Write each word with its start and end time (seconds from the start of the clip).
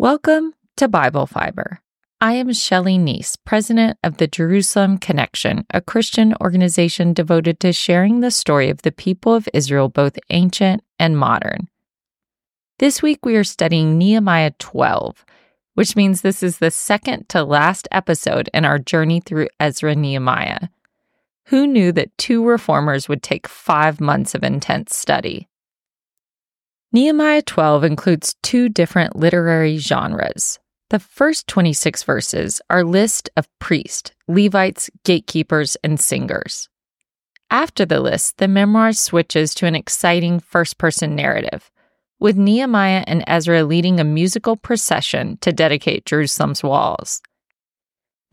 Welcome 0.00 0.54
to 0.78 0.88
Bible 0.88 1.26
Fiber. 1.26 1.82
I 2.22 2.32
am 2.32 2.54
Shelley 2.54 2.96
Neese, 2.96 3.36
president 3.44 3.98
of 4.02 4.16
the 4.16 4.26
Jerusalem 4.26 4.96
Connection, 4.96 5.66
a 5.74 5.82
Christian 5.82 6.34
organization 6.40 7.12
devoted 7.12 7.60
to 7.60 7.74
sharing 7.74 8.20
the 8.20 8.30
story 8.30 8.70
of 8.70 8.80
the 8.80 8.92
people 8.92 9.34
of 9.34 9.46
Israel, 9.52 9.90
both 9.90 10.18
ancient 10.30 10.82
and 10.98 11.18
modern. 11.18 11.68
This 12.78 13.02
week 13.02 13.26
we 13.26 13.36
are 13.36 13.44
studying 13.44 13.98
Nehemiah 13.98 14.52
12, 14.58 15.22
which 15.74 15.94
means 15.94 16.22
this 16.22 16.42
is 16.42 16.60
the 16.60 16.70
second 16.70 17.28
to 17.28 17.44
last 17.44 17.86
episode 17.92 18.48
in 18.54 18.64
our 18.64 18.78
journey 18.78 19.20
through 19.20 19.48
Ezra 19.60 19.94
Nehemiah. 19.94 20.68
Who 21.48 21.66
knew 21.66 21.92
that 21.92 22.16
two 22.16 22.42
reformers 22.42 23.06
would 23.06 23.22
take 23.22 23.46
five 23.46 24.00
months 24.00 24.34
of 24.34 24.44
intense 24.44 24.96
study? 24.96 25.49
Nehemiah 26.92 27.42
12 27.42 27.84
includes 27.84 28.34
two 28.42 28.68
different 28.68 29.14
literary 29.14 29.76
genres. 29.76 30.58
The 30.88 30.98
first 30.98 31.46
26 31.46 32.02
verses 32.02 32.60
are 32.68 32.82
list 32.82 33.30
of 33.36 33.46
priests, 33.60 34.10
Levites, 34.26 34.90
gatekeepers, 35.04 35.76
and 35.84 36.00
singers. 36.00 36.68
After 37.48 37.86
the 37.86 38.00
list, 38.00 38.38
the 38.38 38.48
memoir 38.48 38.92
switches 38.92 39.54
to 39.54 39.66
an 39.66 39.76
exciting 39.76 40.40
first 40.40 40.78
person 40.78 41.14
narrative, 41.14 41.70
with 42.18 42.36
Nehemiah 42.36 43.04
and 43.06 43.22
Ezra 43.28 43.62
leading 43.62 44.00
a 44.00 44.04
musical 44.04 44.56
procession 44.56 45.38
to 45.42 45.52
dedicate 45.52 46.06
Jerusalem's 46.06 46.64
walls. 46.64 47.22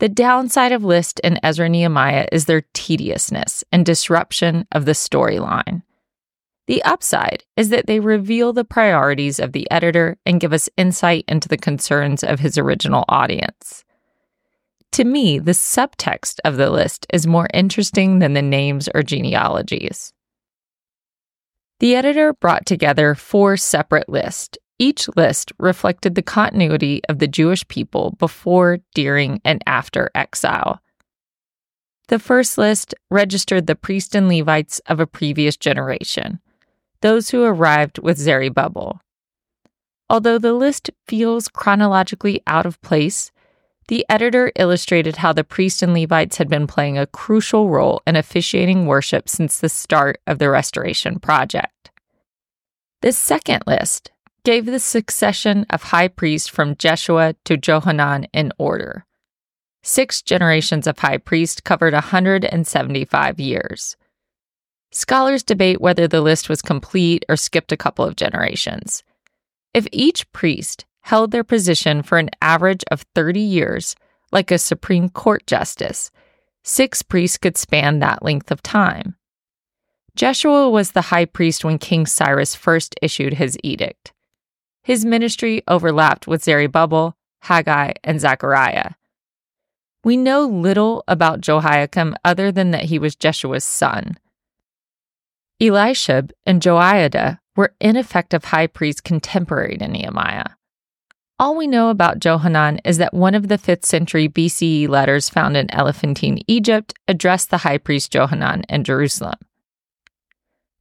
The 0.00 0.08
downside 0.08 0.72
of 0.72 0.82
List 0.82 1.20
and 1.22 1.38
Ezra 1.44 1.68
Nehemiah 1.68 2.26
is 2.32 2.46
their 2.46 2.62
tediousness 2.72 3.62
and 3.70 3.86
disruption 3.86 4.66
of 4.72 4.84
the 4.84 4.92
storyline. 4.92 5.82
The 6.68 6.84
upside 6.84 7.44
is 7.56 7.70
that 7.70 7.86
they 7.86 7.98
reveal 7.98 8.52
the 8.52 8.62
priorities 8.62 9.40
of 9.40 9.52
the 9.52 9.68
editor 9.70 10.18
and 10.26 10.38
give 10.38 10.52
us 10.52 10.68
insight 10.76 11.24
into 11.26 11.48
the 11.48 11.56
concerns 11.56 12.22
of 12.22 12.40
his 12.40 12.58
original 12.58 13.06
audience. 13.08 13.86
To 14.92 15.04
me, 15.04 15.38
the 15.38 15.52
subtext 15.52 16.40
of 16.44 16.58
the 16.58 16.68
list 16.68 17.06
is 17.10 17.26
more 17.26 17.48
interesting 17.54 18.18
than 18.18 18.34
the 18.34 18.42
names 18.42 18.86
or 18.94 19.02
genealogies. 19.02 20.12
The 21.80 21.94
editor 21.94 22.34
brought 22.34 22.66
together 22.66 23.14
four 23.14 23.56
separate 23.56 24.10
lists. 24.10 24.58
Each 24.78 25.08
list 25.16 25.52
reflected 25.58 26.16
the 26.16 26.22
continuity 26.22 27.00
of 27.08 27.18
the 27.18 27.28
Jewish 27.28 27.66
people 27.68 28.14
before, 28.18 28.80
during, 28.94 29.40
and 29.42 29.64
after 29.66 30.10
exile. 30.14 30.82
The 32.08 32.18
first 32.18 32.58
list 32.58 32.94
registered 33.10 33.66
the 33.66 33.74
priests 33.74 34.14
and 34.14 34.28
Levites 34.28 34.80
of 34.80 35.00
a 35.00 35.06
previous 35.06 35.56
generation 35.56 36.40
those 37.00 37.30
who 37.30 37.44
arrived 37.44 37.98
with 37.98 38.18
Zerubbabel. 38.18 39.00
Although 40.10 40.38
the 40.38 40.54
list 40.54 40.90
feels 41.06 41.48
chronologically 41.48 42.42
out 42.46 42.66
of 42.66 42.80
place, 42.80 43.30
the 43.88 44.04
editor 44.08 44.52
illustrated 44.56 45.16
how 45.16 45.32
the 45.32 45.44
priests 45.44 45.82
and 45.82 45.94
Levites 45.94 46.36
had 46.36 46.48
been 46.48 46.66
playing 46.66 46.98
a 46.98 47.06
crucial 47.06 47.70
role 47.70 48.02
in 48.06 48.16
officiating 48.16 48.86
worship 48.86 49.28
since 49.28 49.58
the 49.58 49.68
start 49.68 50.20
of 50.26 50.38
the 50.38 50.50
restoration 50.50 51.18
project. 51.18 51.90
This 53.00 53.16
second 53.16 53.64
list 53.66 54.10
gave 54.44 54.66
the 54.66 54.78
succession 54.78 55.66
of 55.70 55.84
high 55.84 56.08
priests 56.08 56.48
from 56.48 56.76
Jeshua 56.76 57.34
to 57.44 57.56
Johanan 57.56 58.26
in 58.32 58.52
order. 58.58 59.04
Six 59.82 60.20
generations 60.20 60.86
of 60.86 60.98
high 60.98 61.18
priests 61.18 61.60
covered 61.60 61.92
175 61.94 63.40
years. 63.40 63.96
Scholars 64.90 65.42
debate 65.42 65.80
whether 65.80 66.08
the 66.08 66.22
list 66.22 66.48
was 66.48 66.62
complete 66.62 67.24
or 67.28 67.36
skipped 67.36 67.72
a 67.72 67.76
couple 67.76 68.04
of 68.04 68.16
generations. 68.16 69.02
If 69.74 69.86
each 69.92 70.30
priest 70.32 70.86
held 71.02 71.30
their 71.30 71.44
position 71.44 72.02
for 72.02 72.18
an 72.18 72.30
average 72.40 72.84
of 72.90 73.04
30 73.14 73.40
years, 73.40 73.96
like 74.32 74.50
a 74.50 74.58
Supreme 74.58 75.08
Court 75.08 75.46
justice, 75.46 76.10
six 76.62 77.02
priests 77.02 77.38
could 77.38 77.56
span 77.56 77.98
that 77.98 78.22
length 78.22 78.50
of 78.50 78.62
time. 78.62 79.16
Jeshua 80.16 80.68
was 80.68 80.92
the 80.92 81.02
high 81.02 81.26
priest 81.26 81.64
when 81.64 81.78
King 81.78 82.04
Cyrus 82.04 82.54
first 82.54 82.94
issued 83.00 83.34
his 83.34 83.56
edict. 83.62 84.12
His 84.82 85.04
ministry 85.04 85.62
overlapped 85.68 86.26
with 86.26 86.42
Zerubbabel, 86.42 87.16
Haggai, 87.42 87.92
and 88.02 88.20
Zechariah. 88.20 88.92
We 90.02 90.16
know 90.16 90.44
little 90.46 91.04
about 91.06 91.40
Jehoiakim 91.40 92.16
other 92.24 92.50
than 92.50 92.70
that 92.70 92.84
he 92.84 92.98
was 92.98 93.14
Jeshua's 93.14 93.64
son. 93.64 94.18
Eliashib 95.60 96.30
and 96.46 96.62
Joiada 96.62 97.38
were 97.56 97.74
ineffective 97.80 98.44
high 98.44 98.68
priests 98.68 99.00
contemporary 99.00 99.76
to 99.78 99.88
Nehemiah. 99.88 100.50
All 101.40 101.56
we 101.56 101.66
know 101.66 101.90
about 101.90 102.20
Johanan 102.20 102.80
is 102.84 102.98
that 102.98 103.14
one 103.14 103.34
of 103.34 103.48
the 103.48 103.58
5th 103.58 103.84
century 103.84 104.28
BCE 104.28 104.88
letters 104.88 105.28
found 105.28 105.56
in 105.56 105.70
Elephantine, 105.72 106.40
Egypt, 106.46 106.94
addressed 107.08 107.50
the 107.50 107.58
high 107.58 107.78
priest 107.78 108.12
Johanan 108.12 108.64
in 108.68 108.84
Jerusalem. 108.84 109.38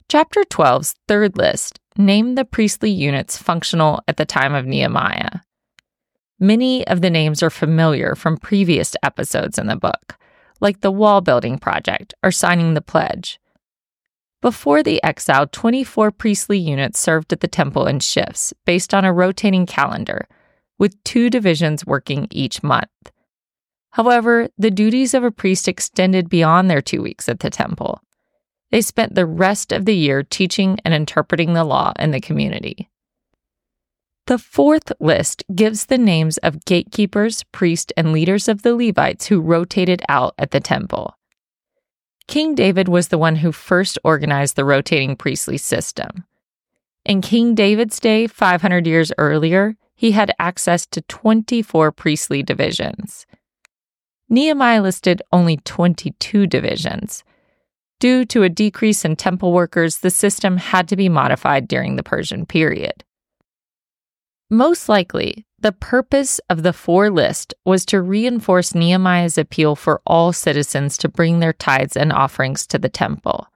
Chapter 0.10 0.44
12's 0.44 0.96
third 1.08 1.38
list 1.38 1.80
named 1.98 2.38
the 2.38 2.46
priestly 2.46 2.92
units 2.92 3.38
functional 3.38 4.02
at 4.08 4.18
the 4.18 4.26
time 4.26 4.54
of 4.54 4.66
Nehemiah. 4.66 5.42
Many 6.40 6.88
of 6.88 7.02
the 7.02 7.10
names 7.10 7.42
are 7.42 7.50
familiar 7.50 8.16
from 8.16 8.38
previous 8.38 8.96
episodes 9.02 9.58
in 9.58 9.66
the 9.66 9.76
book, 9.76 10.18
like 10.62 10.82
the 10.82 10.92
wall 10.92 11.22
building 11.22 11.58
project 11.58 12.14
or 12.22 12.32
signing 12.32 12.76
the 12.76 12.82
pledge. 12.82 13.40
Before 14.47 14.81
the 14.81 15.03
exile, 15.03 15.46
24 15.46 16.09
priestly 16.12 16.58
units 16.58 17.00
served 17.00 17.34
at 17.34 17.41
the 17.41 17.50
temple 17.50 17.85
in 17.85 18.00
shifts 18.00 18.53
based 18.63 18.94
on 18.94 19.03
a 19.03 19.12
rotating 19.12 19.66
calendar, 19.66 20.25
with 20.80 21.03
two 21.03 21.30
divisions 21.30 21.85
working 21.85 22.30
each 22.31 22.63
month. 22.63 23.12
However, 23.90 24.47
the 24.57 24.72
duties 24.72 25.13
of 25.13 25.25
a 25.25 25.31
priest 25.31 25.68
extended 25.68 26.30
beyond 26.30 26.69
their 26.69 26.80
two 26.80 27.02
weeks 27.02 27.28
at 27.28 27.41
the 27.41 27.50
temple. 27.50 28.00
They 28.72 28.80
spent 28.80 29.16
the 29.16 29.25
rest 29.25 29.74
of 29.74 29.84
the 29.84 29.97
year 29.97 30.24
teaching 30.24 30.80
and 30.86 30.94
interpreting 30.94 31.52
the 31.52 31.66
law 31.66 31.91
in 32.00 32.12
the 32.12 32.22
community. 32.22 32.90
The 34.28 34.38
fourth 34.38 34.94
list 35.02 35.44
gives 35.53 35.88
the 35.88 35.97
names 35.97 36.38
of 36.38 36.63
gatekeepers, 36.63 37.44
priests, 37.52 37.91
and 37.97 38.13
leaders 38.13 38.47
of 38.47 38.62
the 38.62 38.78
Levites 38.78 39.25
who 39.25 39.41
rotated 39.41 40.02
out 40.07 40.36
at 40.38 40.52
the 40.52 40.62
temple. 40.62 41.17
King 42.28 42.56
David 42.56 42.90
was 42.90 43.08
the 43.08 43.18
one 43.18 43.38
who 43.38 43.52
first 43.52 43.98
organized 44.04 44.56
the 44.56 44.66
rotating 44.66 45.16
priestly 45.16 45.58
system. 45.58 46.26
In 47.06 47.22
King 47.22 47.56
David's 47.56 48.00
day, 48.00 48.28
500 48.28 48.86
years 48.86 49.14
earlier, 49.18 49.78
he 49.96 50.12
had 50.12 50.36
access 50.38 50.86
to 50.88 51.02
24 51.04 51.92
priestly 51.94 52.44
divisions. 52.44 53.26
Nehemiah 54.30 54.82
listed 54.82 55.22
only 55.32 55.58
22 55.58 56.48
divisions. 56.48 57.24
Due 58.00 58.26
to 58.26 58.44
a 58.44 58.50
decrease 58.50 59.06
in 59.06 59.16
temple 59.16 59.54
workers, 59.54 60.00
the 60.00 60.10
system 60.10 60.58
had 60.58 60.88
to 60.90 60.98
be 60.98 61.10
modified 61.10 61.68
during 61.68 61.96
the 61.96 62.04
Persian 62.04 62.46
period. 62.46 63.06
Most 64.50 64.88
likely, 64.88 65.47
the 65.68 65.74
purpose 65.74 66.40
of 66.50 66.64
the 66.64 66.72
four 66.72 67.10
list 67.10 67.54
was 67.66 67.86
to 67.86 68.02
reinforce 68.02 68.74
Nehemiah's 68.74 69.38
appeal 69.38 69.76
for 69.76 70.02
all 70.08 70.32
citizens 70.32 70.98
to 70.98 71.10
bring 71.10 71.40
their 71.42 71.52
tithes 71.52 71.98
and 71.98 72.14
offerings 72.14 72.66
to 72.68 72.80
the 72.80 72.88
temple. 72.88 73.48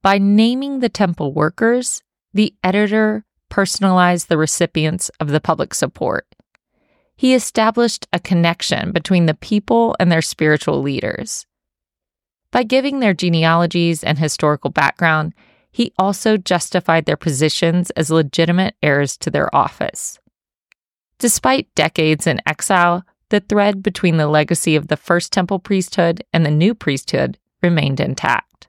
By 0.00 0.18
naming 0.18 0.78
the 0.78 0.88
temple 0.88 1.32
workers, 1.32 2.04
the 2.32 2.54
editor 2.62 3.24
personalized 3.48 4.28
the 4.28 4.38
recipients 4.38 5.08
of 5.18 5.30
the 5.30 5.40
public 5.40 5.74
support. 5.74 6.24
He 7.16 7.34
established 7.34 8.06
a 8.12 8.20
connection 8.20 8.92
between 8.92 9.26
the 9.26 9.34
people 9.34 9.96
and 9.98 10.12
their 10.12 10.22
spiritual 10.22 10.80
leaders. 10.80 11.46
By 12.52 12.62
giving 12.62 13.00
their 13.00 13.12
genealogies 13.12 14.04
and 14.04 14.20
historical 14.20 14.70
background, 14.70 15.34
he 15.72 15.92
also 15.98 16.36
justified 16.36 17.06
their 17.06 17.16
positions 17.16 17.90
as 17.96 18.08
legitimate 18.08 18.76
heirs 18.84 19.16
to 19.16 19.32
their 19.32 19.52
office. 19.52 20.20
Despite 21.18 21.74
decades 21.74 22.26
in 22.26 22.40
exile, 22.46 23.04
the 23.30 23.40
thread 23.40 23.82
between 23.82 24.16
the 24.16 24.28
legacy 24.28 24.76
of 24.76 24.88
the 24.88 24.96
First 24.96 25.32
Temple 25.32 25.58
priesthood 25.58 26.24
and 26.32 26.46
the 26.46 26.50
new 26.50 26.74
priesthood 26.74 27.38
remained 27.62 28.00
intact. 28.00 28.68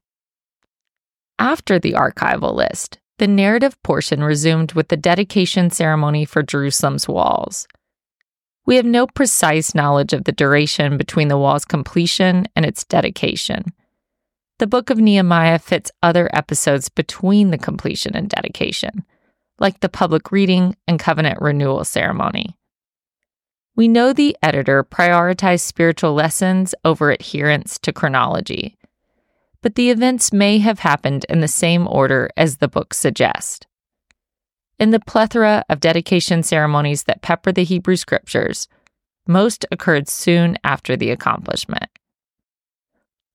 After 1.37 1.79
the 1.79 1.93
archival 1.93 2.53
list, 2.53 2.99
the 3.19 3.27
narrative 3.27 3.81
portion 3.83 4.23
resumed 4.23 4.73
with 4.73 4.87
the 4.87 4.97
dedication 4.97 5.69
ceremony 5.69 6.25
for 6.25 6.41
Jerusalem's 6.41 7.07
walls. 7.07 7.67
We 8.65 8.75
have 8.75 8.85
no 8.85 9.07
precise 9.07 9.73
knowledge 9.75 10.13
of 10.13 10.23
the 10.25 10.31
duration 10.31 10.97
between 10.97 11.27
the 11.27 11.37
wall's 11.37 11.65
completion 11.65 12.47
and 12.55 12.65
its 12.65 12.83
dedication. 12.83 13.65
The 14.59 14.67
book 14.67 14.89
of 14.89 14.97
Nehemiah 14.97 15.59
fits 15.59 15.91
other 16.03 16.29
episodes 16.33 16.89
between 16.89 17.51
the 17.51 17.57
completion 17.57 18.15
and 18.15 18.29
dedication, 18.29 19.05
like 19.59 19.79
the 19.79 19.89
public 19.89 20.31
reading 20.31 20.75
and 20.87 20.99
covenant 20.99 21.41
renewal 21.41 21.83
ceremony. 21.83 22.55
We 23.75 23.87
know 23.87 24.11
the 24.11 24.35
editor 24.43 24.83
prioritized 24.83 25.61
spiritual 25.61 26.13
lessons 26.13 26.75
over 26.83 27.11
adherence 27.11 27.79
to 27.79 27.93
chronology, 27.93 28.77
but 29.61 29.75
the 29.75 29.89
events 29.89 30.33
may 30.33 30.59
have 30.59 30.79
happened 30.79 31.25
in 31.29 31.39
the 31.39 31.47
same 31.47 31.87
order 31.87 32.29
as 32.35 32.57
the 32.57 32.67
book 32.67 32.93
suggests. 32.93 33.65
In 34.79 34.91
the 34.91 34.99
plethora 34.99 35.63
of 35.69 35.81
dedication 35.81 36.43
ceremonies 36.43 37.03
that 37.03 37.21
pepper 37.21 37.51
the 37.51 37.63
Hebrew 37.63 37.97
scriptures, 37.97 38.67
most 39.27 39.65
occurred 39.71 40.07
soon 40.07 40.57
after 40.63 40.97
the 40.97 41.11
accomplishment. 41.11 41.89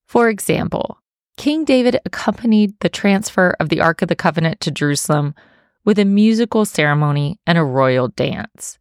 For 0.06 0.28
example, 0.28 0.98
King 1.36 1.64
David 1.64 2.00
accompanied 2.04 2.74
the 2.80 2.88
transfer 2.88 3.56
of 3.58 3.68
the 3.68 3.80
Ark 3.80 4.02
of 4.02 4.08
the 4.08 4.16
Covenant 4.16 4.60
to 4.60 4.70
Jerusalem 4.70 5.34
with 5.84 5.98
a 5.98 6.04
musical 6.04 6.64
ceremony 6.64 7.38
and 7.46 7.58
a 7.58 7.64
royal 7.64 8.08
dance. 8.08 8.78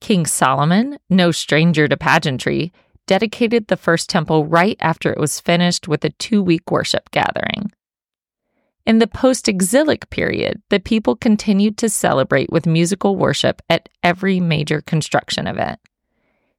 King 0.00 0.26
Solomon, 0.26 0.98
no 1.08 1.30
stranger 1.30 1.86
to 1.86 1.96
pageantry, 1.96 2.72
dedicated 3.06 3.66
the 3.66 3.76
first 3.76 4.08
temple 4.08 4.46
right 4.46 4.76
after 4.80 5.12
it 5.12 5.18
was 5.18 5.40
finished 5.40 5.88
with 5.88 6.04
a 6.04 6.10
two 6.10 6.42
week 6.42 6.70
worship 6.70 7.10
gathering. 7.10 7.72
In 8.86 8.98
the 8.98 9.06
post 9.06 9.48
exilic 9.48 10.08
period, 10.10 10.62
the 10.70 10.80
people 10.80 11.14
continued 11.14 11.76
to 11.78 11.88
celebrate 11.88 12.50
with 12.50 12.66
musical 12.66 13.16
worship 13.16 13.62
at 13.68 13.88
every 14.02 14.40
major 14.40 14.80
construction 14.80 15.46
event. 15.46 15.78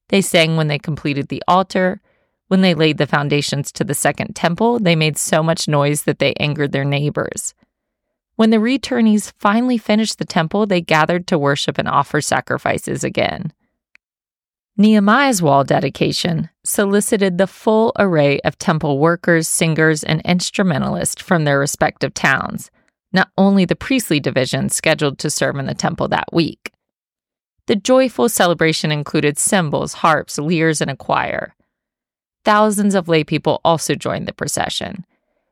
They 0.10 0.22
sang 0.22 0.56
when 0.56 0.68
they 0.68 0.78
completed 0.78 1.30
the 1.30 1.44
altar. 1.48 2.02
When 2.48 2.62
they 2.62 2.74
laid 2.74 2.98
the 2.98 3.08
foundations 3.08 3.72
to 3.72 3.84
the 3.84 3.94
second 3.94 4.36
temple, 4.36 4.80
they 4.80 4.96
made 4.96 5.18
so 5.18 5.42
much 5.42 5.68
noise 5.68 6.04
that 6.04 6.20
they 6.20 6.34
angered 6.34 6.74
their 6.74 6.86
neighbors. 6.86 7.54
When 8.42 8.50
the 8.50 8.58
returnees 8.58 9.32
finally 9.38 9.78
finished 9.78 10.18
the 10.18 10.26
temple, 10.26 10.66
they 10.66 10.82
gathered 10.82 11.28
to 11.28 11.38
worship 11.38 11.78
and 11.78 11.88
offer 11.88 12.22
sacrifices 12.22 13.04
again. 13.04 13.54
Nehemiah's 14.76 15.44
wall 15.44 15.64
dedication 15.64 16.50
solicited 16.64 17.38
the 17.38 17.46
full 17.46 17.92
array 18.00 18.40
of 18.40 18.58
temple 18.58 18.98
workers, 18.98 19.48
singers, 19.48 20.04
and 20.04 20.22
instrumentalists 20.22 21.22
from 21.22 21.44
their 21.44 21.60
respective 21.60 22.16
towns, 22.16 22.72
not 23.14 23.30
only 23.38 23.64
the 23.64 23.76
priestly 23.76 24.20
division 24.20 24.70
scheduled 24.70 25.20
to 25.20 25.30
serve 25.30 25.58
in 25.58 25.68
the 25.68 25.76
temple 25.76 26.08
that 26.08 26.34
week. 26.34 26.72
The 27.68 27.76
joyful 27.76 28.28
celebration 28.28 28.92
included 28.92 29.38
cymbals, 29.38 29.94
harps, 29.94 30.40
lyres, 30.40 30.82
and 30.82 30.90
a 30.90 30.96
choir. 30.96 31.54
Thousands 32.44 32.96
of 32.96 33.06
laypeople 33.06 33.60
also 33.64 33.94
joined 33.94 34.28
the 34.28 34.34
procession. 34.34 35.06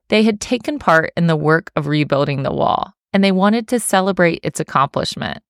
They 0.10 0.24
had 0.24 0.42
taken 0.42 0.80
part 0.80 1.12
in 1.16 1.28
the 1.28 1.36
work 1.36 1.72
of 1.76 1.88
rebuilding 1.88 2.44
the 2.44 2.54
wall, 2.54 2.94
and 3.14 3.24
they 3.24 3.32
wanted 3.32 3.68
to 3.70 3.80
celebrate 3.80 4.42
its 4.44 4.60
accomplishment. 4.60 5.44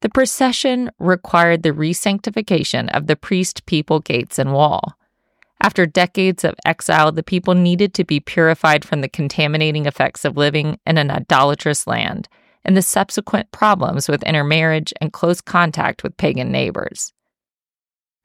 The 0.00 0.10
procession 0.10 0.90
required 0.98 1.62
the 1.62 1.72
resanctification 1.72 2.88
of 2.94 3.06
the 3.06 3.16
priest 3.16 3.66
people 3.66 4.00
gates 4.00 4.38
and 4.38 4.52
wall. 4.52 4.94
After 5.60 5.86
decades 5.86 6.44
of 6.44 6.54
exile, 6.64 7.10
the 7.10 7.24
people 7.24 7.54
needed 7.54 7.94
to 7.94 8.04
be 8.04 8.20
purified 8.20 8.84
from 8.84 9.00
the 9.00 9.08
contaminating 9.08 9.86
effects 9.86 10.24
of 10.24 10.36
living 10.36 10.78
in 10.86 10.98
an 10.98 11.10
idolatrous 11.10 11.86
land 11.86 12.28
and 12.64 12.76
the 12.76 12.82
subsequent 12.82 13.50
problems 13.50 14.08
with 14.08 14.22
intermarriage 14.22 14.92
and 15.00 15.12
close 15.12 15.40
contact 15.40 16.04
with 16.04 16.16
pagan 16.16 16.52
neighbors. 16.52 17.12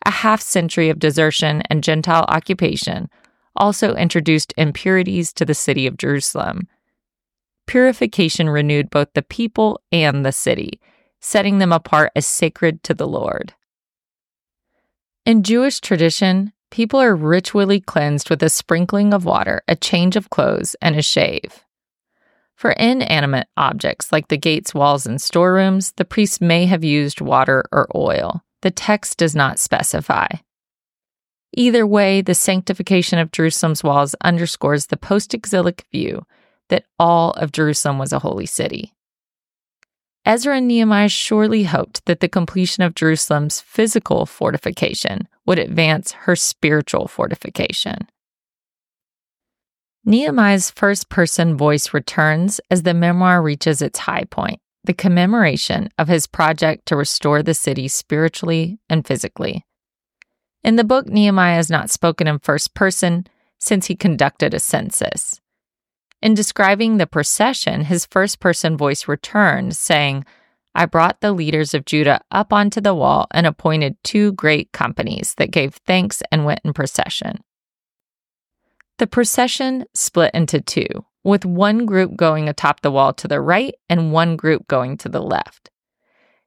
A 0.06 0.12
half 0.12 0.42
century 0.42 0.90
of 0.90 1.00
desertion 1.00 1.64
and 1.70 1.84
Gentile 1.84 2.25
occupation 2.28 3.10
also 3.55 3.95
introduced 3.95 4.53
impurities 4.57 5.33
to 5.33 5.45
the 5.45 5.53
city 5.53 5.88
of 5.88 5.97
Jerusalem. 5.97 6.67
Purification 7.67 8.50
renewed 8.50 8.89
both 8.89 9.13
the 9.13 9.21
people 9.21 9.81
and 9.91 10.25
the 10.25 10.31
city, 10.31 10.79
setting 11.19 11.59
them 11.59 11.71
apart 11.71 12.11
as 12.15 12.25
sacred 12.25 12.83
to 12.83 12.94
the 12.94 13.07
Lord. 13.07 13.53
In 15.25 15.44
Jewish 15.44 15.79
tradition, 15.79 16.51
people 16.69 17.00
are 17.00 17.15
ritually 17.15 17.79
cleansed 17.79 18.29
with 18.29 18.44
a 18.44 18.50
sprinkling 18.50 19.13
of 19.13 19.23
water, 19.23 19.61
a 19.67 19.75
change 19.75 20.15
of 20.15 20.29
clothes, 20.29 20.75
and 20.81 20.95
a 20.95 21.01
shave. 21.01 21.63
For 22.55 22.71
inanimate 22.71 23.47
objects 23.57 24.11
like 24.11 24.27
the 24.27 24.38
gates, 24.38 24.73
walls, 24.73 25.05
and 25.05 25.21
storerooms, 25.21 25.94
the 25.94 26.05
priest 26.05 26.41
may 26.41 26.65
have 26.65 26.83
used 26.83 27.21
water 27.21 27.63
or 27.71 27.88
oil. 27.95 28.44
The 28.61 28.71
text 28.71 29.17
does 29.17 29.35
not 29.35 29.59
specify. 29.59 30.27
Either 31.55 31.85
way, 31.85 32.21
the 32.21 32.33
sanctification 32.33 33.19
of 33.19 33.31
Jerusalem's 33.31 33.83
walls 33.83 34.15
underscores 34.21 34.88
the 34.88 34.97
post 34.97 35.33
exilic 35.33 35.85
view 35.91 36.25
that 36.69 36.85
all 36.97 37.31
of 37.31 37.51
Jerusalem 37.51 38.00
was 38.00 38.11
a 38.11 38.19
holy 38.19 38.45
city. 38.47 38.94
Ezra 40.25 40.57
and 40.57 40.67
Nehemiah 40.67 41.09
surely 41.09 41.63
hoped 41.63 42.05
that 42.05 42.21
the 42.21 42.29
completion 42.29 42.83
of 42.83 42.95
Jerusalem's 42.95 43.59
physical 43.59 44.25
fortification 44.25 45.27
would 45.45 45.59
advance 45.59 46.13
her 46.13 46.35
spiritual 46.35 47.07
fortification. 47.07 48.07
Nehemiah's 50.05 50.71
first 50.71 51.09
person 51.09 51.55
voice 51.55 51.94
returns 51.94 52.59
as 52.71 52.83
the 52.83 52.94
memoir 52.94 53.41
reaches 53.41 53.81
its 53.81 54.00
high 54.00 54.25
point 54.25 54.59
the 54.85 54.94
commemoration 54.94 55.88
of 55.97 56.09
his 56.09 56.27
project 56.27 56.85
to 56.88 56.95
restore 56.95 57.41
the 57.41 57.53
city 57.53 57.88
spiritually 57.88 58.79
and 58.89 59.07
physically. 59.07 59.65
In 60.63 60.77
the 60.77 60.83
book, 60.83 61.07
Nehemiah 61.07 61.60
is 61.60 61.69
not 61.69 61.89
spoken 61.89 62.27
in 62.27 62.39
first 62.39 62.74
person 62.74 63.27
since 63.60 63.88
he 63.88 63.95
conducted 63.95 64.54
a 64.54 64.60
census. 64.60 65.42
In 66.21 66.33
describing 66.33 66.98
the 66.98 67.07
procession, 67.07 67.81
his 67.81 68.06
first 68.06 68.39
person 68.39 68.77
voice 68.77 69.07
returned, 69.07 69.75
saying, 69.75 70.25
I 70.74 70.86
brought 70.86 71.19
the 71.19 71.33
leaders 71.33 71.74
of 71.74 71.86
Judah 71.86 72.21
up 72.31 72.54
onto 72.54 72.80
the 72.80 72.95
wall 72.95 73.27
and 73.31 73.45
appointed 73.45 73.98
two 74.04 74.31
great 74.31 74.71
companies 74.71 75.36
that 75.38 75.51
gave 75.51 75.75
thanks 75.75 76.24
and 76.31 76.45
went 76.45 76.62
in 76.63 76.74
procession. 76.74 77.44
The 79.00 79.07
procession 79.07 79.86
split 79.94 80.31
into 80.33 80.62
two, 80.62 81.06
with 81.24 81.45
one 81.45 81.86
group 81.86 82.15
going 82.15 82.48
atop 82.48 82.81
the 82.81 82.92
wall 82.92 83.13
to 83.13 83.27
the 83.27 83.42
right 83.42 83.75
and 83.89 84.13
one 84.13 84.38
group 84.38 84.68
going 84.68 84.98
to 84.98 85.10
the 85.10 85.21
left. 85.21 85.69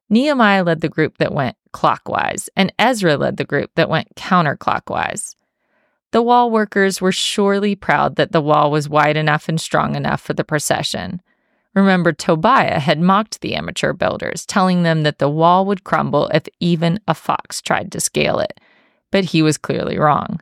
Nehemiah 0.08 0.64
led 0.64 0.80
the 0.80 0.88
group 0.88 1.18
that 1.18 1.34
went 1.34 1.56
clockwise, 1.76 2.48
and 2.56 2.72
Ezra 2.78 3.18
led 3.18 3.36
the 3.36 3.44
group 3.44 3.70
that 3.74 3.90
went 3.90 4.14
counterclockwise. 4.16 5.34
The 6.10 6.22
wall 6.22 6.50
workers 6.50 7.02
were 7.02 7.12
surely 7.12 7.74
proud 7.74 8.16
that 8.16 8.32
the 8.32 8.40
wall 8.40 8.70
was 8.70 8.88
wide 8.88 9.18
enough 9.18 9.46
and 9.46 9.60
strong 9.60 9.94
enough 9.94 10.22
for 10.22 10.32
the 10.32 10.42
procession. 10.42 11.20
Remember, 11.74 12.14
Tobiah 12.14 12.78
had 12.78 12.98
mocked 12.98 13.42
the 13.42 13.54
amateur 13.54 13.92
builders, 13.92 14.46
telling 14.46 14.84
them 14.84 15.02
that 15.02 15.18
the 15.18 15.28
wall 15.28 15.66
would 15.66 15.84
crumble 15.84 16.28
if 16.28 16.44
even 16.60 16.98
a 17.06 17.12
fox 17.12 17.60
tried 17.60 17.92
to 17.92 18.00
scale 18.00 18.38
it. 18.38 18.58
But 19.12 19.24
he 19.26 19.42
was 19.42 19.58
clearly 19.58 19.98
wrong. 19.98 20.40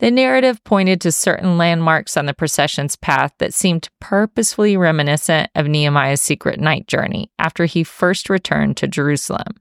The 0.00 0.10
narrative 0.10 0.64
pointed 0.64 1.00
to 1.02 1.12
certain 1.12 1.56
landmarks 1.56 2.16
on 2.16 2.26
the 2.26 2.34
procession's 2.34 2.96
path 2.96 3.32
that 3.38 3.54
seemed 3.54 3.90
purposefully 4.00 4.76
reminiscent 4.76 5.50
of 5.54 5.68
Nehemiah's 5.68 6.20
secret 6.20 6.58
night 6.58 6.88
journey 6.88 7.30
after 7.38 7.66
he 7.66 7.84
first 7.84 8.28
returned 8.28 8.76
to 8.78 8.88
Jerusalem. 8.88 9.54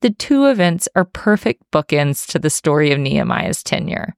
The 0.00 0.10
two 0.10 0.46
events 0.46 0.88
are 0.94 1.04
perfect 1.04 1.62
bookends 1.72 2.26
to 2.28 2.38
the 2.38 2.50
story 2.50 2.92
of 2.92 2.98
Nehemiah's 2.98 3.62
tenure. 3.62 4.14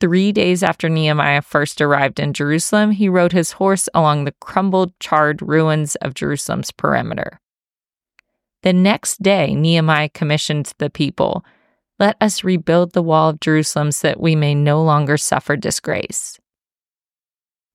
Three 0.00 0.32
days 0.32 0.62
after 0.62 0.88
Nehemiah 0.88 1.42
first 1.42 1.80
arrived 1.80 2.18
in 2.18 2.32
Jerusalem, 2.32 2.92
he 2.92 3.08
rode 3.08 3.32
his 3.32 3.52
horse 3.52 3.88
along 3.94 4.24
the 4.24 4.34
crumbled, 4.40 4.98
charred 4.98 5.42
ruins 5.42 5.94
of 5.96 6.14
Jerusalem's 6.14 6.70
perimeter. 6.70 7.40
The 8.62 8.72
next 8.72 9.22
day, 9.22 9.54
Nehemiah 9.54 10.08
commissioned 10.08 10.72
the 10.78 10.90
people 10.90 11.44
let 12.00 12.16
us 12.18 12.42
rebuild 12.42 12.92
the 12.92 13.02
wall 13.02 13.28
of 13.28 13.40
Jerusalem 13.40 13.92
so 13.92 14.08
that 14.08 14.20
we 14.20 14.34
may 14.34 14.54
no 14.54 14.82
longer 14.82 15.18
suffer 15.18 15.54
disgrace. 15.54 16.40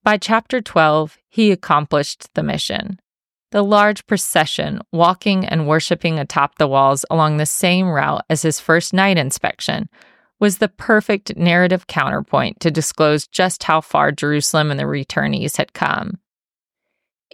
By 0.03 0.17
chapter 0.17 0.61
12, 0.61 1.19
he 1.29 1.51
accomplished 1.51 2.33
the 2.33 2.41
mission. 2.41 2.99
The 3.55 3.63
large 3.63 4.05
procession, 4.05 4.81
walking 4.91 5.45
and 5.45 5.65
worshiping 5.65 6.19
atop 6.19 6.57
the 6.57 6.67
walls 6.67 7.05
along 7.09 7.37
the 7.37 7.45
same 7.45 7.87
route 7.87 8.25
as 8.29 8.41
his 8.41 8.59
first 8.59 8.93
night 8.93 9.17
inspection, 9.17 9.87
was 10.41 10.57
the 10.57 10.67
perfect 10.67 11.37
narrative 11.37 11.87
counterpoint 11.87 12.59
to 12.59 12.69
disclose 12.69 13.27
just 13.27 13.63
how 13.63 13.79
far 13.79 14.11
Jerusalem 14.11 14.71
and 14.71 14.77
the 14.77 14.83
returnees 14.83 15.55
had 15.55 15.71
come. 15.71 16.19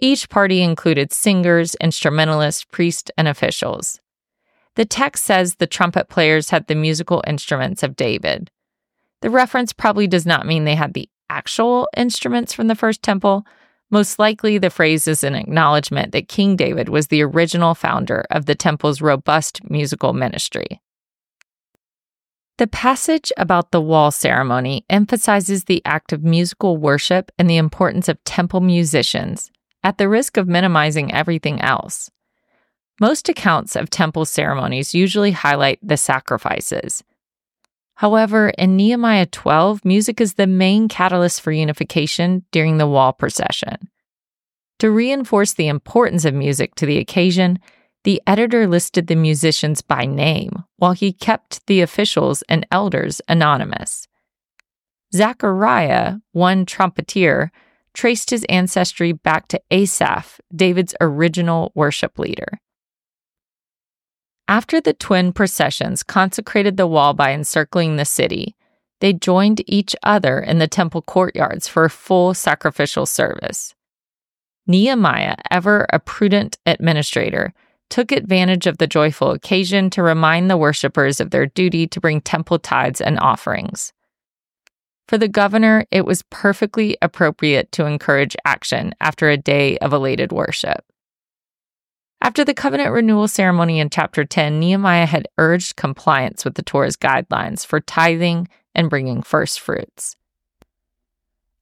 Each 0.00 0.28
party 0.28 0.62
included 0.62 1.12
singers, 1.12 1.74
instrumentalists, 1.80 2.62
priests, 2.70 3.10
and 3.18 3.26
officials. 3.26 4.00
The 4.76 4.84
text 4.84 5.24
says 5.24 5.56
the 5.56 5.66
trumpet 5.66 6.08
players 6.08 6.50
had 6.50 6.68
the 6.68 6.76
musical 6.76 7.24
instruments 7.26 7.82
of 7.82 7.96
David. 7.96 8.48
The 9.22 9.30
reference 9.30 9.72
probably 9.72 10.06
does 10.06 10.24
not 10.24 10.46
mean 10.46 10.66
they 10.66 10.76
had 10.76 10.94
the 10.94 11.08
actual 11.28 11.88
instruments 11.96 12.52
from 12.52 12.68
the 12.68 12.76
first 12.76 13.02
temple. 13.02 13.44
Most 13.92 14.18
likely, 14.18 14.56
the 14.56 14.70
phrase 14.70 15.06
is 15.06 15.22
an 15.22 15.34
acknowledgement 15.34 16.12
that 16.12 16.26
King 16.26 16.56
David 16.56 16.88
was 16.88 17.08
the 17.08 17.22
original 17.22 17.74
founder 17.74 18.24
of 18.30 18.46
the 18.46 18.54
temple's 18.54 19.02
robust 19.02 19.60
musical 19.68 20.14
ministry. 20.14 20.80
The 22.56 22.66
passage 22.66 23.30
about 23.36 23.70
the 23.70 23.82
wall 23.82 24.10
ceremony 24.10 24.86
emphasizes 24.88 25.64
the 25.64 25.82
act 25.84 26.14
of 26.14 26.24
musical 26.24 26.78
worship 26.78 27.30
and 27.38 27.50
the 27.50 27.58
importance 27.58 28.08
of 28.08 28.22
temple 28.24 28.62
musicians, 28.62 29.50
at 29.84 29.98
the 29.98 30.08
risk 30.08 30.38
of 30.38 30.48
minimizing 30.48 31.12
everything 31.12 31.60
else. 31.60 32.10
Most 32.98 33.28
accounts 33.28 33.76
of 33.76 33.90
temple 33.90 34.24
ceremonies 34.24 34.94
usually 34.94 35.32
highlight 35.32 35.78
the 35.82 35.98
sacrifices. 35.98 37.04
However, 37.94 38.50
in 38.50 38.76
Nehemiah 38.76 39.26
12, 39.26 39.84
music 39.84 40.20
is 40.20 40.34
the 40.34 40.46
main 40.46 40.88
catalyst 40.88 41.40
for 41.40 41.52
unification 41.52 42.44
during 42.50 42.78
the 42.78 42.86
wall 42.86 43.12
procession. 43.12 43.88
To 44.80 44.90
reinforce 44.90 45.54
the 45.54 45.68
importance 45.68 46.24
of 46.24 46.34
music 46.34 46.74
to 46.76 46.86
the 46.86 46.98
occasion, 46.98 47.60
the 48.04 48.20
editor 48.26 48.66
listed 48.66 49.06
the 49.06 49.14
musicians 49.14 49.80
by 49.80 50.06
name, 50.06 50.64
while 50.76 50.92
he 50.92 51.12
kept 51.12 51.64
the 51.66 51.82
officials 51.82 52.42
and 52.48 52.66
elders 52.72 53.20
anonymous. 53.28 54.08
Zechariah, 55.14 56.16
one 56.32 56.66
trumpeter, 56.66 57.52
traced 57.94 58.30
his 58.30 58.44
ancestry 58.48 59.12
back 59.12 59.46
to 59.48 59.60
Asaph, 59.70 60.40
David's 60.54 60.94
original 61.00 61.70
worship 61.74 62.18
leader. 62.18 62.58
After 64.48 64.80
the 64.80 64.92
twin 64.92 65.32
processions 65.32 66.02
consecrated 66.02 66.76
the 66.76 66.86
wall 66.86 67.14
by 67.14 67.32
encircling 67.32 67.96
the 67.96 68.04
city, 68.04 68.54
they 69.00 69.12
joined 69.12 69.62
each 69.66 69.96
other 70.02 70.38
in 70.38 70.58
the 70.58 70.68
temple 70.68 71.02
courtyards 71.02 71.66
for 71.66 71.84
a 71.84 71.90
full 71.90 72.34
sacrificial 72.34 73.06
service. 73.06 73.74
Nehemiah, 74.66 75.36
ever 75.50 75.86
a 75.92 75.98
prudent 75.98 76.58
administrator, 76.66 77.52
took 77.90 78.12
advantage 78.12 78.66
of 78.66 78.78
the 78.78 78.86
joyful 78.86 79.32
occasion 79.32 79.90
to 79.90 80.02
remind 80.02 80.48
the 80.48 80.56
worshippers 80.56 81.20
of 81.20 81.30
their 81.30 81.46
duty 81.46 81.86
to 81.88 82.00
bring 82.00 82.20
temple 82.20 82.58
tithes 82.58 83.00
and 83.00 83.18
offerings. 83.18 83.92
For 85.08 85.18
the 85.18 85.28
governor, 85.28 85.84
it 85.90 86.06
was 86.06 86.22
perfectly 86.30 86.96
appropriate 87.02 87.70
to 87.72 87.86
encourage 87.86 88.36
action 88.44 88.94
after 89.00 89.28
a 89.28 89.36
day 89.36 89.78
of 89.78 89.92
elated 89.92 90.32
worship. 90.32 90.84
After 92.22 92.44
the 92.44 92.54
covenant 92.54 92.92
renewal 92.92 93.26
ceremony 93.26 93.80
in 93.80 93.90
chapter 93.90 94.24
10, 94.24 94.60
Nehemiah 94.60 95.06
had 95.06 95.26
urged 95.38 95.74
compliance 95.74 96.44
with 96.44 96.54
the 96.54 96.62
Torah's 96.62 96.96
guidelines 96.96 97.66
for 97.66 97.80
tithing 97.80 98.46
and 98.76 98.88
bringing 98.88 99.22
first 99.22 99.58
fruits. 99.58 100.14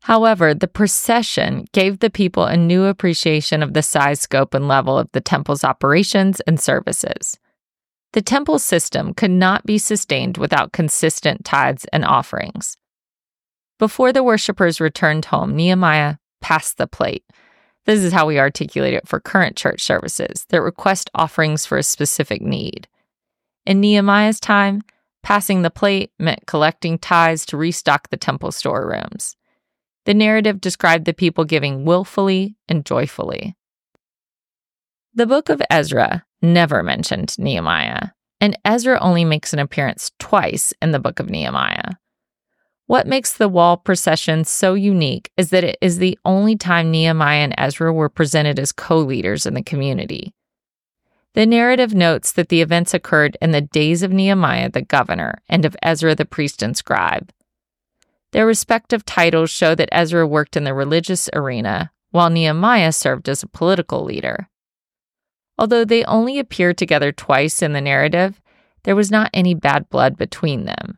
However, 0.03 0.53
the 0.53 0.69
procession 0.69 1.67
gave 1.73 2.01
the 2.01 2.11
people 2.11 2.45
a 2.45 2.59
new 2.59 2.85
appreciation 2.85 3.63
of 3.63 3.73
the 3.73 3.83
size, 3.83 4.21
scope, 4.21 4.53
and 4.53 4.69
level 4.69 4.99
of 4.99 5.11
the 5.13 5.23
temple's 5.23 5.65
operations 5.65 6.41
and 6.41 6.61
services. 6.61 7.39
The 8.13 8.23
temple 8.23 8.59
system 8.59 9.15
could 9.15 9.31
not 9.31 9.65
be 9.65 9.79
sustained 9.79 10.37
without 10.37 10.73
consistent 10.73 11.43
tithes 11.43 11.87
and 11.91 12.05
offerings. 12.05 12.77
Before 13.79 14.13
the 14.13 14.23
worshippers 14.23 14.79
returned 14.79 15.25
home, 15.27 15.57
Nehemiah 15.57 16.17
passed 16.43 16.77
the 16.77 16.87
plate. 16.87 17.25
This 17.87 18.01
is 18.03 18.13
how 18.13 18.27
we 18.27 18.39
articulate 18.39 18.95
it 18.95 19.09
for 19.09 19.21
current 19.21 19.57
church 19.57 19.83
services 19.83 20.47
that 20.51 20.63
request 20.63 21.11
offerings 21.15 21.67
for 21.67 21.79
a 21.79 21.83
specific 21.83 22.43
need. 22.43 22.89
In 23.67 23.81
Nehemiah's 23.81 24.41
time, 24.41 24.83
Passing 25.23 25.63
the 25.63 25.71
plate 25.71 26.13
meant 26.19 26.47
collecting 26.47 26.99
tithes 26.99 27.45
to 27.47 27.57
restock 27.57 28.09
the 28.09 28.17
temple 28.17 28.53
storerooms. 28.53 29.37
The 30.07 30.15
narrative 30.15 30.61
described 30.61 31.05
the 31.05 31.13
people 31.13 31.45
giving 31.45 31.85
willfully 31.85 32.57
and 32.69 32.87
joyfully. 32.87 33.55
The 35.15 35.27
book 35.27 35.49
of 35.49 35.61
Ezra 35.71 36.25
never 36.41 36.83
mentioned 36.83 37.39
Nehemiah, 37.39 38.09
and 38.41 38.59
Ezra 38.65 38.99
only 39.01 39.25
makes 39.25 39.53
an 39.53 39.59
appearance 39.59 40.11
twice 40.19 40.73
in 40.81 40.93
the 40.93 40.99
book 40.99 41.21
of 41.21 41.29
Nehemiah. 41.29 41.97
What 42.91 43.07
makes 43.07 43.33
the 43.33 43.49
wall 43.49 43.77
procession 43.77 44.45
so 44.45 44.75
unique 44.75 45.31
is 45.37 45.51
that 45.51 45.63
it 45.63 45.79
is 45.81 45.99
the 45.99 46.19
only 46.25 46.57
time 46.57 46.91
Nehemiah 46.91 47.45
and 47.45 47.55
Ezra 47.57 47.93
were 47.93 48.09
presented 48.09 48.59
as 48.59 48.73
co 48.73 48.99
leaders 48.99 49.47
in 49.47 49.55
the 49.55 49.63
community. 49.63 50.35
The 51.35 51.47
narrative 51.47 51.95
notes 51.95 52.33
that 52.33 52.49
the 52.49 52.61
events 52.61 52.93
occurred 52.93 53.39
in 53.41 53.53
the 53.53 53.61
days 53.61 54.03
of 54.03 54.11
Nehemiah 54.11 54.73
the 54.73 54.83
governor 54.83 55.41
and 55.49 55.65
of 55.65 55.77
Ezra 55.85 56.17
the 56.17 56.25
priest 56.25 56.65
and 56.65 56.77
scribe. 56.77 57.31
Their 58.33 58.45
respective 58.45 59.07
titles 59.07 59.51
show 59.51 59.77
that 59.77 59.89
Ezra 59.93 60.27
worked 60.27 60.57
in 60.57 60.65
the 60.65 60.75
religious 60.75 61.31
arena, 61.33 61.93
while 62.11 62.29
Nehemiah 62.29 62.91
served 62.91 63.29
as 63.29 63.45
a 63.45 63.47
political 63.47 64.03
leader. 64.03 64.49
Although 65.57 65.85
they 65.85 66.03
only 66.07 66.41
appear 66.41 66.75
together 66.75 67.13
twice 67.13 67.63
in 67.63 67.73
the 67.73 67.81
narrative, 67.81 68.41
there 68.83 68.97
was 68.97 69.13
not 69.13 69.31
any 69.33 69.55
bad 69.55 69.89
blood 69.91 70.19
between 70.19 70.65
them. 70.65 70.97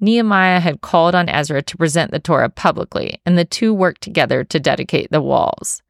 Nehemiah 0.00 0.60
had 0.60 0.80
called 0.80 1.14
on 1.14 1.28
Ezra 1.28 1.62
to 1.62 1.76
present 1.76 2.10
the 2.10 2.20
Torah 2.20 2.48
publicly, 2.48 3.20
and 3.26 3.36
the 3.36 3.44
two 3.44 3.74
worked 3.74 4.00
together 4.00 4.44
to 4.44 4.60
dedicate 4.60 5.10
the 5.10 5.22
walls. 5.22 5.82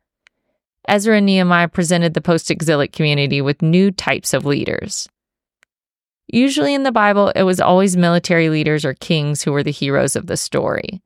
Ezra 0.87 1.19
and 1.19 1.27
Nehemiah 1.27 1.69
presented 1.69 2.15
the 2.15 2.23
post 2.23 2.50
exilic 2.50 2.93
community 2.93 3.43
with 3.43 3.61
new 3.61 3.91
types 3.91 4.33
of 4.33 4.47
leaders. 4.47 5.09
Usually 6.27 6.75
in 6.75 6.83
the 6.83 6.93
Bible, 6.93 7.33
it 7.37 7.43
was 7.43 7.61
always 7.61 7.97
military 7.97 8.49
leaders 8.49 8.85
or 8.85 8.95
kings 8.95 9.43
who 9.43 9.53
were 9.53 9.62
the 9.62 9.71
heroes 9.71 10.17
of 10.17 10.27
the 10.27 10.37
story. 10.37 11.03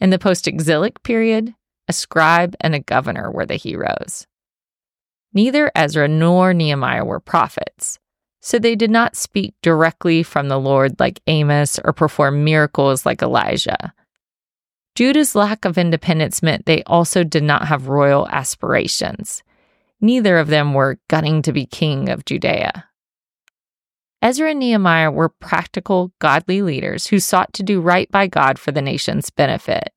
In 0.00 0.10
the 0.10 0.18
post 0.18 0.48
exilic 0.48 1.02
period, 1.02 1.54
a 1.88 1.92
scribe 1.92 2.56
and 2.60 2.74
a 2.74 2.80
governor 2.80 3.30
were 3.30 3.46
the 3.46 3.56
heroes. 3.56 4.26
Neither 5.34 5.70
Ezra 5.74 6.08
nor 6.08 6.54
Nehemiah 6.54 7.04
were 7.04 7.20
prophets, 7.20 7.98
so 8.40 8.58
they 8.58 8.74
did 8.74 8.90
not 8.90 9.16
speak 9.16 9.54
directly 9.62 10.22
from 10.22 10.48
the 10.48 10.58
Lord 10.58 10.98
like 10.98 11.20
Amos 11.26 11.78
or 11.84 11.92
perform 11.92 12.44
miracles 12.44 13.04
like 13.04 13.22
Elijah. 13.22 13.92
Judah's 14.94 15.34
lack 15.34 15.64
of 15.64 15.78
independence 15.78 16.42
meant 16.42 16.66
they 16.66 16.82
also 16.84 17.22
did 17.22 17.42
not 17.42 17.68
have 17.68 17.88
royal 17.88 18.28
aspirations. 18.28 19.42
Neither 20.00 20.38
of 20.38 20.48
them 20.48 20.74
were 20.74 20.98
gunning 21.08 21.42
to 21.42 21.52
be 21.52 21.66
king 21.66 22.08
of 22.08 22.24
Judea. 22.24 22.86
Ezra 24.22 24.50
and 24.50 24.60
Nehemiah 24.60 25.10
were 25.10 25.28
practical, 25.28 26.12
godly 26.18 26.60
leaders 26.60 27.06
who 27.06 27.18
sought 27.18 27.52
to 27.54 27.62
do 27.62 27.80
right 27.80 28.10
by 28.10 28.26
God 28.26 28.58
for 28.58 28.72
the 28.72 28.82
nation's 28.82 29.30
benefit. 29.30 29.92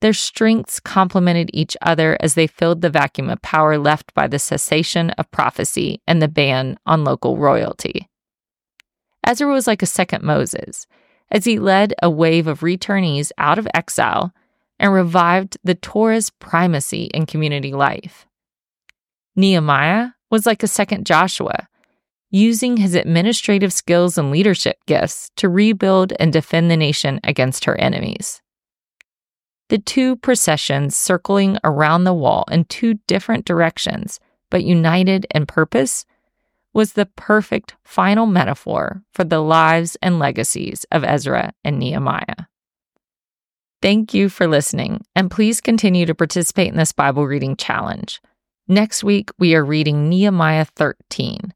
Their 0.00 0.12
strengths 0.14 0.80
complemented 0.80 1.50
each 1.52 1.76
other 1.82 2.16
as 2.20 2.34
they 2.34 2.46
filled 2.46 2.80
the 2.80 2.90
vacuum 2.90 3.28
of 3.28 3.42
power 3.42 3.76
left 3.76 4.14
by 4.14 4.26
the 4.26 4.38
cessation 4.38 5.10
of 5.10 5.30
prophecy 5.30 6.00
and 6.06 6.22
the 6.22 6.28
ban 6.28 6.78
on 6.86 7.04
local 7.04 7.36
royalty. 7.36 8.08
Ezra 9.26 9.52
was 9.52 9.66
like 9.66 9.82
a 9.82 9.86
second 9.86 10.24
Moses 10.24 10.86
as 11.30 11.44
he 11.44 11.58
led 11.58 11.94
a 12.02 12.10
wave 12.10 12.46
of 12.46 12.60
returnees 12.60 13.30
out 13.38 13.58
of 13.58 13.68
exile 13.74 14.32
and 14.78 14.92
revived 14.92 15.58
the 15.62 15.74
Torah's 15.74 16.30
primacy 16.30 17.04
in 17.12 17.26
community 17.26 17.72
life. 17.72 18.26
Nehemiah 19.36 20.08
was 20.30 20.46
like 20.46 20.62
a 20.62 20.68
second 20.68 21.06
Joshua, 21.06 21.68
using 22.30 22.78
his 22.78 22.94
administrative 22.94 23.72
skills 23.72 24.16
and 24.16 24.30
leadership 24.30 24.78
gifts 24.86 25.30
to 25.36 25.48
rebuild 25.48 26.12
and 26.18 26.32
defend 26.32 26.70
the 26.70 26.76
nation 26.76 27.20
against 27.22 27.66
her 27.66 27.78
enemies. 27.78 28.40
The 29.70 29.78
two 29.78 30.16
processions 30.16 30.96
circling 30.96 31.56
around 31.62 32.02
the 32.02 32.12
wall 32.12 32.44
in 32.50 32.64
two 32.64 32.94
different 33.06 33.44
directions, 33.44 34.18
but 34.50 34.64
united 34.64 35.28
in 35.32 35.46
purpose, 35.46 36.04
was 36.74 36.94
the 36.94 37.06
perfect 37.06 37.76
final 37.84 38.26
metaphor 38.26 39.04
for 39.12 39.22
the 39.22 39.38
lives 39.38 39.96
and 40.02 40.18
legacies 40.18 40.84
of 40.90 41.04
Ezra 41.04 41.52
and 41.62 41.78
Nehemiah. 41.78 42.46
Thank 43.80 44.12
you 44.12 44.28
for 44.28 44.48
listening, 44.48 45.04
and 45.14 45.30
please 45.30 45.60
continue 45.60 46.04
to 46.04 46.16
participate 46.16 46.72
in 46.72 46.76
this 46.76 46.92
Bible 46.92 47.28
reading 47.28 47.54
challenge. 47.54 48.20
Next 48.66 49.04
week, 49.04 49.30
we 49.38 49.54
are 49.54 49.64
reading 49.64 50.08
Nehemiah 50.08 50.64
13. 50.64 51.54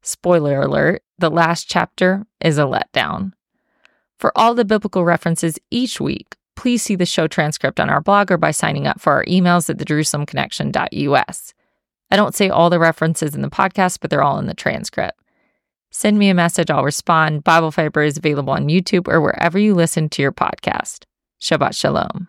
Spoiler 0.00 0.62
alert, 0.62 1.02
the 1.18 1.30
last 1.30 1.68
chapter 1.68 2.24
is 2.40 2.56
a 2.56 2.62
letdown. 2.62 3.32
For 4.18 4.32
all 4.34 4.54
the 4.54 4.64
biblical 4.64 5.04
references 5.04 5.58
each 5.70 6.00
week, 6.00 6.36
please 6.56 6.82
see 6.82 6.94
the 6.94 7.06
show 7.06 7.26
transcript 7.26 7.80
on 7.80 7.90
our 7.90 8.00
blog 8.00 8.30
or 8.30 8.36
by 8.36 8.50
signing 8.50 8.86
up 8.86 9.00
for 9.00 9.12
our 9.12 9.24
emails 9.24 9.68
at 9.70 9.78
thejerusalemconnection.us. 9.78 11.54
I 12.10 12.16
don't 12.16 12.34
say 12.34 12.50
all 12.50 12.70
the 12.70 12.78
references 12.78 13.34
in 13.34 13.42
the 13.42 13.50
podcast, 13.50 13.98
but 14.00 14.10
they're 14.10 14.22
all 14.22 14.38
in 14.38 14.46
the 14.46 14.54
transcript. 14.54 15.18
Send 15.90 16.18
me 16.18 16.30
a 16.30 16.34
message, 16.34 16.70
I'll 16.70 16.84
respond. 16.84 17.44
Bible 17.44 17.70
Fiber 17.70 18.02
is 18.02 18.16
available 18.16 18.52
on 18.52 18.68
YouTube 18.68 19.08
or 19.08 19.20
wherever 19.20 19.58
you 19.58 19.74
listen 19.74 20.08
to 20.10 20.22
your 20.22 20.32
podcast. 20.32 21.04
Shabbat 21.40 21.76
Shalom. 21.76 22.28